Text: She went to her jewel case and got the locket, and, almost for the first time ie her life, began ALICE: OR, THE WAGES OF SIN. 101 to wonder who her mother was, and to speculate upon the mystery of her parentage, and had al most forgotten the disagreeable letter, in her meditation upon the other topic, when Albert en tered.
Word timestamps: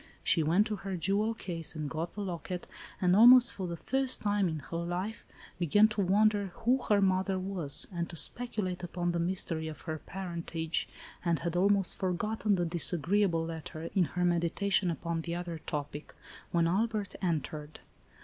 She 0.23 0.41
went 0.41 0.65
to 0.65 0.77
her 0.77 0.97
jewel 0.97 1.35
case 1.35 1.75
and 1.75 1.87
got 1.87 2.13
the 2.13 2.23
locket, 2.23 2.65
and, 2.99 3.15
almost 3.15 3.53
for 3.53 3.67
the 3.67 3.77
first 3.77 4.19
time 4.19 4.49
ie 4.49 4.57
her 4.71 4.77
life, 4.77 5.23
began 5.59 5.83
ALICE: 5.85 5.99
OR, 5.99 6.01
THE 6.01 6.01
WAGES 6.01 6.09
OF 6.09 6.09
SIN. 6.09 6.17
101 6.17 6.31
to 6.31 6.37
wonder 6.37 6.51
who 6.87 6.93
her 6.95 7.01
mother 7.01 7.37
was, 7.39 7.87
and 7.93 8.09
to 8.09 8.15
speculate 8.15 8.83
upon 8.83 9.11
the 9.11 9.19
mystery 9.19 9.67
of 9.67 9.81
her 9.81 9.99
parentage, 9.99 10.89
and 11.23 11.37
had 11.37 11.55
al 11.55 11.69
most 11.69 11.99
forgotten 11.99 12.55
the 12.55 12.65
disagreeable 12.65 13.45
letter, 13.45 13.91
in 13.93 14.05
her 14.05 14.25
meditation 14.25 14.89
upon 14.89 15.21
the 15.21 15.35
other 15.35 15.59
topic, 15.67 16.15
when 16.49 16.65
Albert 16.67 17.13
en 17.21 17.41
tered. 17.41 17.75